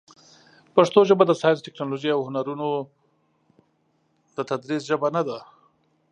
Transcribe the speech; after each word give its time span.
پښتو 0.75 0.99
ژبه 1.09 1.23
د 1.27 1.31
ساینس، 1.41 1.59
ټکنالوژۍ، 1.65 2.09
او 2.13 2.21
هنرونو 2.27 2.67
د 4.35 4.37
تدریس 4.49 4.81
ژبه 4.89 5.07
نه 5.15 5.21
ده. 5.27 5.37